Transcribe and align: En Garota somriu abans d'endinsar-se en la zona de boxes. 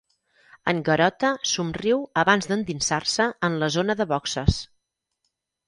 En 0.71 0.79
Garota 0.87 1.29
somriu 1.49 2.01
abans 2.23 2.49
d'endinsar-se 2.53 3.29
en 3.51 3.61
la 3.65 3.71
zona 3.79 3.99
de 4.03 4.11
boxes. 4.17 4.59